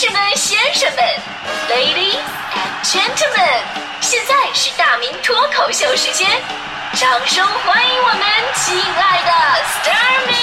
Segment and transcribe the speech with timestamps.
[0.00, 1.02] 士们、先生们
[1.68, 2.22] ，Ladies
[2.54, 3.64] and Gentlemen，
[4.00, 6.30] 现在是大明脱口秀时间，
[6.92, 8.20] 掌声欢迎我们
[8.54, 9.32] 亲爱的
[9.64, 10.34] s t a r m y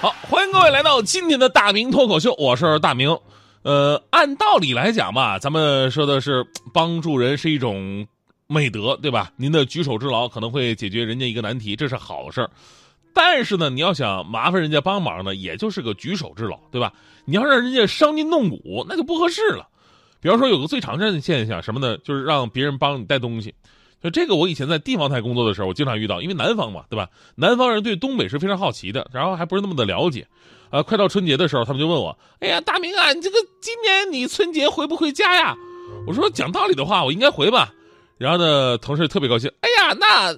[0.00, 3.18] 好，欢迎各位来到今天的大明脱口秀，我是大明。
[3.64, 8.06] 呃，按道理来讲吧，咱们说的是帮助人是一种
[8.46, 9.32] 美德，对吧？
[9.34, 12.48] 您的举手之劳可能会解决人家一个难题，这是好事儿。
[13.14, 16.92] 但是呢，你要想麻烦人家帮忙呢，也就是个举手之劳，对吧？
[17.24, 19.68] 你要让人家伤筋动骨，那就不合适了。
[20.20, 21.96] 比方说，有个最常见的现象，什么呢？
[21.98, 23.54] 就是让别人帮你带东西。
[24.02, 27.08] 就这个，我以前在地方台工作的时候，我经常遇到，因为南方嘛，对吧？
[27.36, 30.26] 南方人对东北是非常好奇的，然后还不是那么的了解。
[30.70, 35.56] 呃，快到春节的时候，他们就问我：“哎呀，大明啊，你这个今年你春节回不回家呀？”
[36.06, 37.72] 我说：“讲道理的话，我应该回吧。”
[38.18, 40.36] 然后呢，同事特别高兴：“哎呀，那。”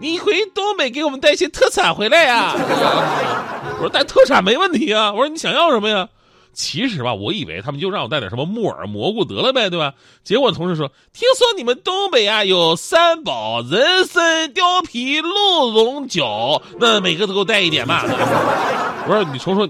[0.00, 2.52] 你回东北给我们带些特产回来呀？
[3.76, 5.12] 我说带特产没问题啊。
[5.12, 6.08] 我说你想要什么呀？
[6.52, 9.92] 其实吧，我以为他们就让我带点什么木耳、蘑菇得了呗，对吧？
[10.22, 18.02] 结果同事说，听说你们东北啊有三宝：人参、貂皮、鹿茸酒，那每个都给我带一点嘛。
[19.08, 19.68] 我说你瞅瞅，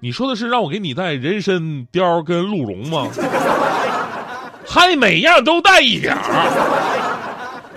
[0.00, 3.08] 你说的是让我给你带人参、貂跟鹿茸吗？
[4.68, 7.05] 还每样都带一点儿。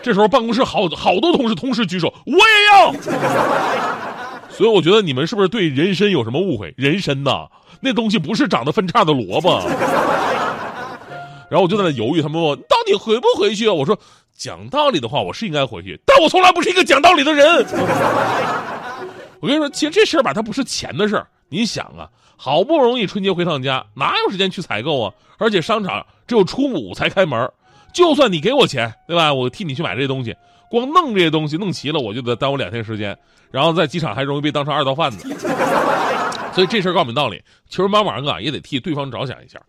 [0.01, 2.39] 这时候办公室好好多同事同时举手，我也
[2.71, 2.93] 要。
[4.49, 6.73] 所以我觉得你们是不是对人参有什么误会？
[6.77, 7.47] 人参呐，
[7.81, 9.61] 那东西不是长得分叉的萝卜。
[11.49, 13.67] 然后我就在那犹豫，他们问我到底回不回去？
[13.67, 13.97] 我说
[14.35, 17.65] 讲道理的话，我是应该回去，但我从来不是一个讲道理的人。
[19.41, 21.25] 我跟你说，其实这事儿吧，它不是钱的事儿。
[21.47, 25.13] 你想啊，好不容易春节回趟家，哪有时间去采购啊？
[25.37, 27.49] 而且商场只有初五才开门。
[27.93, 29.33] 就算你给我钱，对吧？
[29.33, 30.35] 我替你去买这些东西，
[30.69, 33.17] 光弄这些东西弄齐了，我就得耽误两天时间，
[33.51, 35.27] 然后在机场还容易被当成二道贩子。
[36.53, 39.61] 所以这事儿告诉你道理，求人帮忙啊，也得替对方着想一下。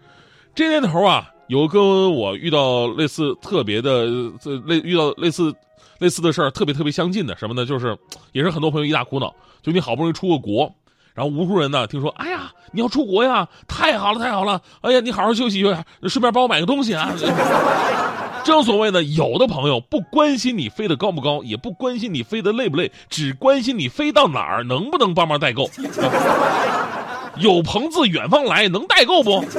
[0.55, 4.07] 这年头啊，有跟我遇到类似特别的，
[4.41, 5.55] 这类遇到类似
[5.99, 7.65] 类似的事儿，特别特别相近的什么呢？
[7.65, 7.97] 就是
[8.33, 10.75] 也是很多朋友一大苦恼，就你好不容易出个国。
[11.15, 14.61] 然后无数人呢，听说，哎呀，你要出国呀，太好了，太好了！
[14.81, 17.13] 哎呀，你好好休息休息，顺便帮我买个东西啊。
[18.43, 25.69] 正所谓呢，有的朋友不关心你飞得高不高，也不关心你飞得累不累，只关心你飞到哪儿能不能帮忙代购。
[27.37, 29.45] 有朋自远方来，能代购不？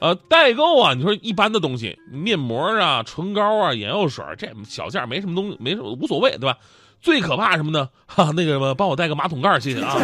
[0.00, 6.56] 呃，代购啊，你说一般的东西，面膜啊、唇膏啊、眼药水，这小件没什么东西，没什么无所谓，对吧？
[7.02, 7.88] 最可怕什么呢？
[8.06, 9.96] 哈，那个什么，帮我带个马桶盖，谢谢啊。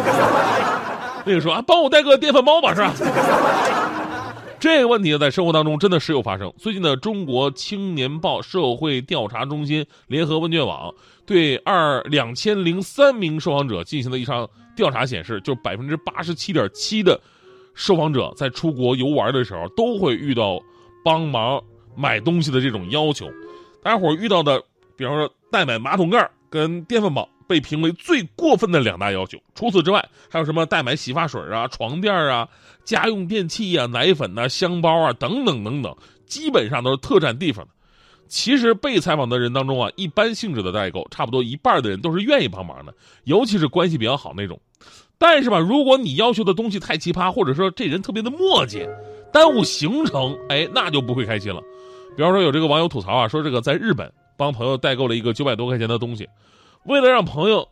[1.25, 2.93] 那个说啊，帮我带个电饭煲吧，是吧？
[4.59, 6.53] 这个问题在生活当中真的时有发生。
[6.59, 10.93] 最近的中国青年报社会调查中心联合问卷网
[11.25, 17.21] 对二两千零三名受访者进行的一场调查显示，就百分之八十七点七的
[17.75, 20.59] 受访者在出国游玩的时候都会遇到
[21.05, 21.63] 帮忙
[21.95, 23.31] 买东西的这种要求。
[23.81, 24.61] 大家伙遇到的，
[24.97, 26.29] 比方说代买马桶盖。
[26.51, 29.39] 跟电饭煲被评为最过分的两大要求。
[29.55, 32.49] 除此之外，还有什么代买洗发水啊、床垫啊、
[32.85, 37.71] 家用电器啊、奶粉呐、香包啊等等等等，基本上都是特占地方的。
[38.29, 42.93] 其实被采访的人当中啊，一般性质的代购，差不多一半的人都是愿意帮忙的，
[43.25, 44.61] 尤其是关系比较好那种。
[45.17, 48.87] 但是吧，如果你要求的东西太奇葩，或者说这人特别的磨叽，
[49.33, 51.63] 耽误行程，哎，那就不会开心了。
[52.17, 54.13] 比方说，有这个网友吐槽啊，说这个在日本。
[54.39, 56.27] 帮朋友代购了一个九百多块钱的东西，
[56.85, 57.69] 为了让朋友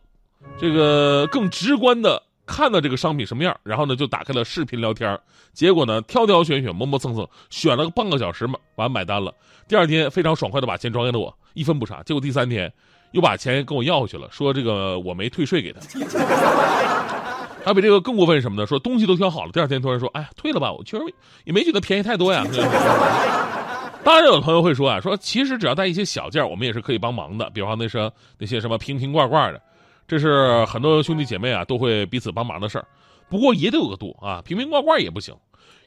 [0.59, 5.17] 这个更直观的看到这个商品什么样，然后呢就打开了视频聊天，
[5.53, 9.33] 结果呢挑挑选选磨磨蹭蹭选了个半个小时嘛，完买单了。
[9.67, 12.03] 第二天非常爽快的把钱转给了我，一分不差。
[12.03, 12.71] 结果第三天
[13.13, 15.79] 又把钱跟我要回去了，说这个我没退税给他。
[17.65, 18.65] 还比这个更过分什么呢？
[18.65, 21.03] 说东西都挑好了，第二天突然说，哎呀退了吧，我确实
[21.43, 22.45] 也没觉得便宜太多呀。
[24.07, 27.49] 当然，有朋友会说啊，说其实只要带一些小件，我们也是可以帮忙的。
[27.49, 29.61] 比方那些那些什么瓶瓶罐罐的，
[30.07, 32.87] 这是很多兄弟姐妹啊都会彼此帮忙的事儿。
[33.27, 35.35] 不过也得有个度啊，瓶瓶罐罐也不行。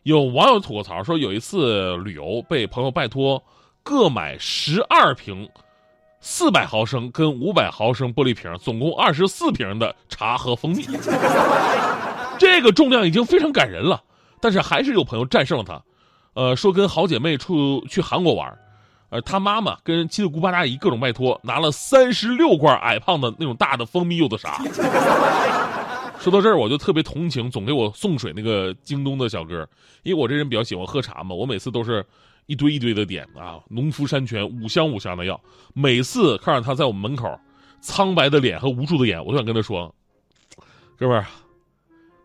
[0.03, 3.43] 有网友吐槽说，有一次旅游被朋友拜托
[3.83, 5.49] 各买十二瓶
[6.21, 10.85] 四百毫升跟五百毫升玻璃瓶，总共二十四瓶的茶和蜂蜜。
[12.39, 13.99] 这个重量已经非常感人了，
[14.43, 15.83] 但是还是有朋友战胜了他。
[16.35, 18.59] 呃，说跟好姐妹出去韩国玩，
[19.11, 24.63] 呃，他妈妈跟七大姑八大姨各种拜托，拿了三十六罐矮胖的那种大的蜂蜜柚子茶。
[26.21, 29.67] 说到这儿，我就特别同情总给我送水那个京东的小哥，
[30.03, 32.05] 因为我这人比较喜欢喝茶嘛，我每次都是
[32.45, 35.41] 一堆一堆的点啊，农夫山泉五香五香的要。
[35.73, 37.41] 每次看着他在我们门口，
[37.81, 39.95] 苍白的脸和无助的眼，我就想跟他说，
[40.99, 41.25] 哥们儿，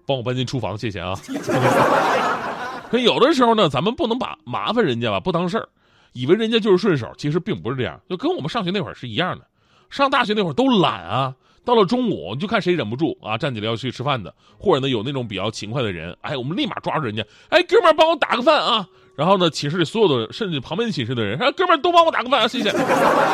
[0.06, 1.18] 帮我搬进厨房，谢谢啊。
[2.90, 5.68] 可有的时候呢，咱们不能把麻烦人家吧不当事儿，
[6.14, 8.00] 以为人家就是顺手，其实并不是这样。
[8.10, 9.46] 就跟我们上学那会儿是一样的，
[9.90, 11.34] 上大学那会儿都懒啊，
[11.64, 18.88] 到了中午你就看谁忍不住啊，站起来要去吃饭的，或者呢有那种比较勤快的人，哎，我们立马抓住人家，哎，哥们儿帮我打个饭啊。
[19.16, 22.70] 然后呢，寝室里所有的，甚至旁边寝室的人，哎，哥们儿都帮我打个饭啊，谢谢。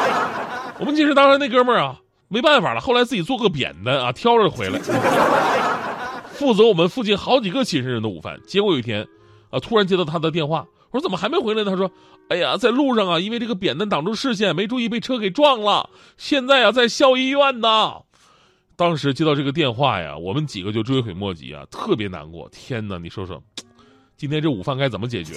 [0.80, 4.80] 我们寝室当时那哥们儿啊，没办法了，后来自己做个扁担啊，挑着回来，
[6.33, 8.39] 负责我们附近好几个寝室人的午饭。
[8.45, 9.07] 结果有一天，
[9.51, 11.69] 啊，突然接到他的电话，我说怎么还没回来呢？
[11.71, 11.92] 他说，
[12.30, 17.94] 哎呀，在路上啊，因为这个扁担挡住视线，没注意被车给撞了，现在啊在校医院呢。
[18.75, 22.50] 当时接到这个电话呀，我们几个就追悔莫及啊，特别难过。
[22.51, 23.42] 天哪，你说说。
[24.18, 25.33] 今天这午饭该怎么解决？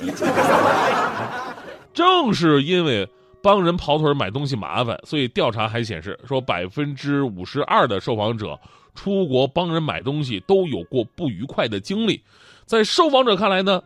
[1.94, 3.08] 正是因为
[3.42, 8.60] 帮人跑腿买东西麻烦，所以调查还显示说，百分之五十二的受访者
[8.94, 12.22] 出国帮人买东西都有过不愉快的经历。
[12.66, 13.82] 在受访者看来呢，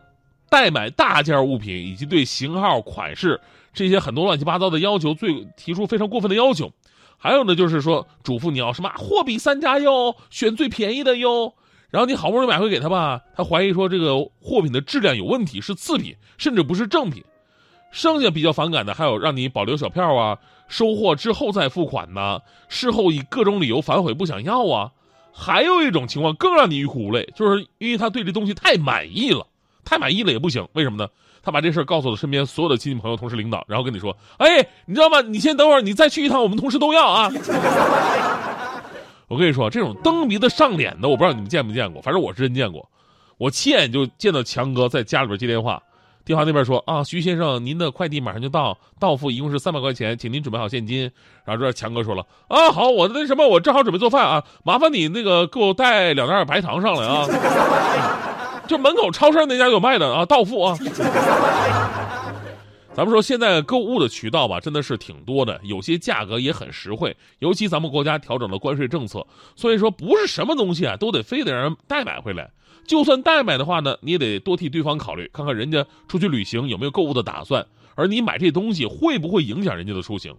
[0.49, 3.39] 代买大件物品以及对型号、款式
[3.73, 6.71] 这些很多乱七八糟的要求，最提出非常过分的要求。
[7.17, 11.53] 还有呢，就是说嘱咐你要什么货比三家哟，选最便宜的哟。
[11.89, 17.23] 然后你好不容易买回给他吧，他怀疑说这个货品的质量有问题，是次品，甚至不是正品。
[17.91, 20.37] 剩下比较反感的还有让你保留小票啊，
[20.67, 24.91] 收货之后再付款呐，事后以各种理由反悔不想要啊。
[25.33, 29.47] 还有一种情况更让你欲哭无泪，就是因为他对这东西太满意了，
[29.83, 30.67] 太满意了也不行。
[30.73, 31.09] 为什么呢？
[31.41, 35.21] 他把这事告诉了身边所有的亲戚朋友、同事、领导，然后跟你说：“哎，你知道吗？
[35.21, 37.31] 你先等会儿，你再去一趟，我们同事都要啊。
[39.29, 42.89] ”我跟你说，这种蹬鼻子上脸的，我不知道你们见没见过，反正我是真见过。
[43.37, 45.81] 我亲眼就见到强哥在家里边接电话，
[46.25, 51.09] 电话那边说啊，徐先生，您的快递马上就到，到付一共是三百块钱，请您准备好现金。
[51.45, 57.25] 然后这强哥说了啊，好，我那什么，我正好准备做饭啊，麻烦你那个给我带两袋白糖上来啊，
[58.69, 60.77] 就门口超市那家有卖的啊，到付啊。
[62.93, 67.15] 咱们说现在购物的渠道吧，真的是挺多的，有些价格也很实惠。
[67.39, 69.25] 尤其咱们国家调整了关税政策，
[69.55, 72.51] 所以说不是什么东西啊都得非得让人代买回来。
[72.85, 80.35] 就算代买的话呢，你也得多替对方考虑，看看人家出去旅行有没有购物的打算，而你买这东西会不会影响人家的出行。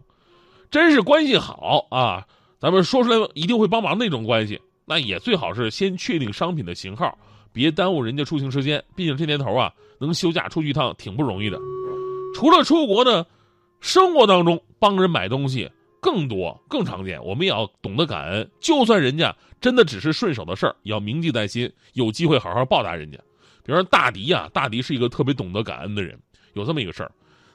[0.71, 2.27] 真是关系好啊，
[2.61, 7.19] 咱们说出来一定会帮忙那种关系，那也最好是先确定商品的型号，
[7.52, 8.82] 别耽误人家出行时间。
[8.94, 11.58] 毕竟这年头啊，能休假出去一趟挺不容易的。
[12.35, 13.26] 除了出国呢，
[13.81, 15.70] 生活当中帮人买东西
[16.00, 17.23] 更多更常见。
[17.25, 23.19] 我们也要懂得感恩，就算人家真的只是顺手的事儿，也要铭记在心，有机会好好报答人家。
[23.62, 26.19] 比如说大迪呀，大迪是一个特别懂得感恩的人。
[26.55, 27.12] 有这么一个事儿，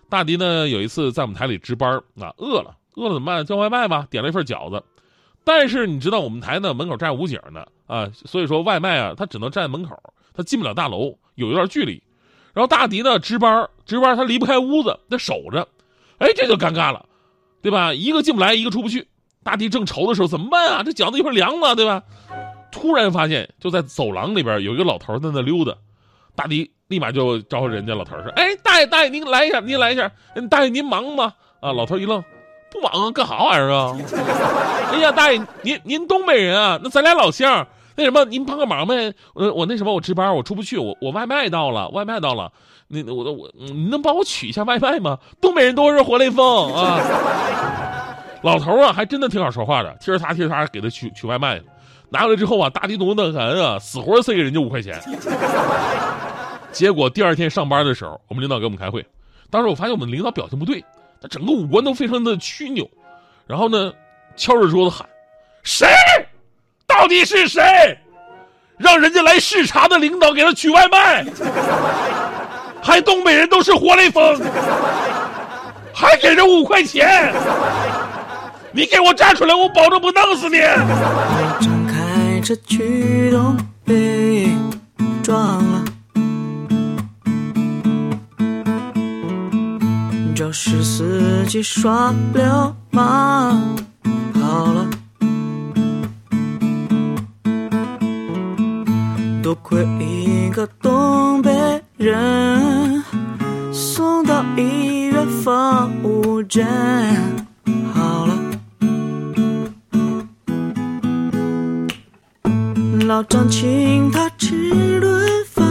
[0.09, 3.45] 大迪呢有一次在我们台里值班啊，饿了，饿了怎么办？
[3.45, 4.83] 叫外卖吧，点了一份饺子。
[5.43, 9.95] 但是你知道我们台呢门口站武警呢啊，所以说外卖啊他只能站在门口，
[10.33, 12.01] 他进不了大楼，有一段距离。
[12.53, 15.67] 然后大迪呢值班，值班他离不开屋子，得守着，
[16.19, 17.05] 哎，这就尴尬了，
[17.61, 17.93] 对吧？
[17.93, 19.07] 一个进不来，一个出不去。
[19.43, 20.81] 大迪正愁的时候，怎么办啊？
[20.81, 22.01] 这饺子一会儿凉了，对吧？
[22.71, 25.73] 突然发现就在走廊里边有一个老头在那溜达，
[26.35, 30.11] 大迪立马就招呼人家老头说：“哎，大爷大爷，您来一下，您来一下。
[30.49, 32.23] 大爷您忙吗？”啊，老头一愣，
[32.71, 33.97] 不忙啊，干啥玩意儿啊？
[34.91, 36.79] 哎呀，大爷您您东北人啊？
[36.81, 37.67] 那咱俩老乡。
[37.95, 39.13] 那什么，您帮个忙呗？
[39.33, 42.51] 我我那什么，我值班，我出不去，我我外卖到了，外卖到了，
[42.87, 45.17] 那我我你能帮我取一下外卖吗？
[45.39, 46.99] 东北人都是活雷锋啊！
[48.43, 51.61] 老头啊，还真的挺好说话的，踢着他踢着他给他取取外卖，
[52.09, 55.01] 拿回来之后啊，大地懂得很啊，死活塞给人家五块钱。
[56.71, 59.05] 结果第二天上班的时候，我们领导给我们开会，
[59.49, 60.83] 当时我发现我们领导表情不对，
[61.21, 62.89] 他整个五官都非常的曲扭，
[63.47, 63.93] 然后呢，
[64.35, 65.07] 敲着桌子喊
[65.63, 65.87] ：“谁？”
[66.97, 67.61] 到底是谁
[68.77, 71.25] 让人家来视察的领导给他取外卖？
[72.81, 74.39] 还东北人都是活雷锋，
[75.93, 77.33] 还给人五块钱？
[78.71, 80.57] 你给我站出来，我保证不弄死你！
[81.59, 84.47] 张开这驱动被
[85.21, 85.37] 撞
[85.71, 85.85] 了，
[90.33, 93.75] 肇事司机耍流氓。
[94.41, 94.87] 好了。
[106.55, 106.65] 误诊，
[107.93, 108.33] 好了。
[113.05, 115.21] 老张请他吃顿
[115.51, 115.65] 饭，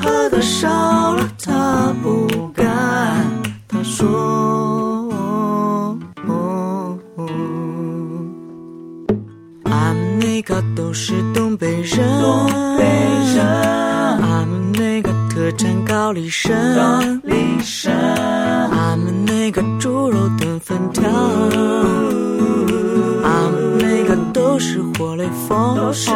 [0.00, 3.26] 喝的少了他不干，
[3.68, 5.12] 他说
[9.64, 10.94] 俺那个都。
[10.96, 12.46] 是东北人，东
[12.78, 12.84] 北
[13.34, 17.92] 人，俺们那个特产高丽参，高丽参，
[24.44, 26.10] 都是活雷锋，都是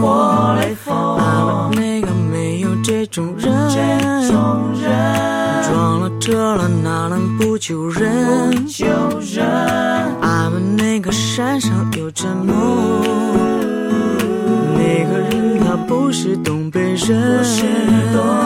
[0.00, 3.76] 活雷锋，俺们那个没有这种人，这
[4.32, 4.90] 种人，
[5.70, 8.50] 撞了车了哪能不救人？
[8.52, 8.86] 不救
[9.20, 9.46] 人，
[10.22, 13.02] 俺们那个山上有阵梦，
[14.72, 17.60] 那个人他不是东北人，不是
[18.14, 18.43] 东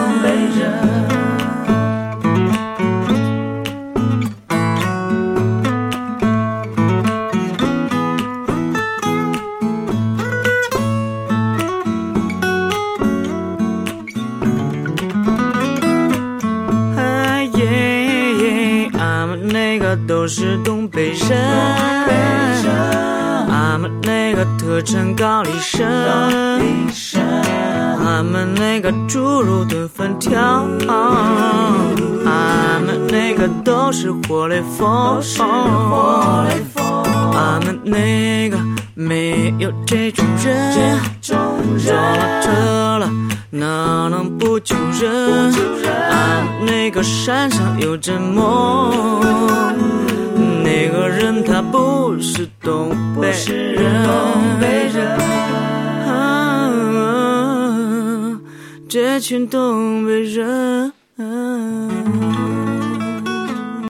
[20.79, 21.27] 东北人，
[22.07, 22.13] 北
[22.63, 22.73] 人，
[23.49, 25.85] 俺们那个特产高丽参，
[28.01, 30.65] 俺们那个猪肉炖粉条，
[32.25, 38.57] 俺们那个都是活雷锋，都是活雷锋，俺们那个
[38.93, 41.43] 没有这种人，这种
[41.85, 43.11] 撞了，车了
[43.49, 45.51] 哪能不救人？
[45.51, 48.93] 救人，俺们那个山上有阵梦，
[50.91, 52.89] 那个人他不是东
[53.21, 54.11] 北人，东
[54.59, 55.05] 北人。
[56.07, 56.71] 啊
[58.89, 60.91] 这群东北人。